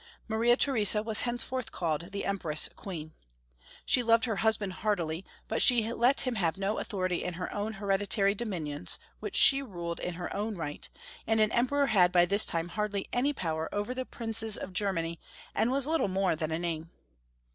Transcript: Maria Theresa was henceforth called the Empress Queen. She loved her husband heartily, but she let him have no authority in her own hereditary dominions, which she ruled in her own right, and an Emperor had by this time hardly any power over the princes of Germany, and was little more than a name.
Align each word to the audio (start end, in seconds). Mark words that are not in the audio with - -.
Maria 0.27 0.57
Theresa 0.57 1.03
was 1.03 1.21
henceforth 1.29 1.71
called 1.71 2.11
the 2.11 2.25
Empress 2.25 2.67
Queen. 2.75 3.13
She 3.85 4.01
loved 4.01 4.25
her 4.25 4.37
husband 4.37 4.73
heartily, 4.81 5.23
but 5.47 5.61
she 5.61 5.93
let 5.93 6.21
him 6.21 6.33
have 6.33 6.57
no 6.57 6.79
authority 6.79 7.23
in 7.23 7.35
her 7.35 7.53
own 7.53 7.73
hereditary 7.73 8.33
dominions, 8.33 8.97
which 9.19 9.35
she 9.35 9.61
ruled 9.61 9.99
in 9.99 10.15
her 10.15 10.35
own 10.35 10.55
right, 10.57 10.89
and 11.27 11.39
an 11.39 11.51
Emperor 11.51 11.85
had 11.85 12.11
by 12.11 12.25
this 12.25 12.45
time 12.47 12.69
hardly 12.69 13.07
any 13.13 13.31
power 13.31 13.69
over 13.71 13.93
the 13.93 14.03
princes 14.03 14.57
of 14.57 14.73
Germany, 14.73 15.19
and 15.53 15.69
was 15.69 15.85
little 15.85 16.07
more 16.07 16.35
than 16.35 16.49
a 16.49 16.57
name. 16.57 16.89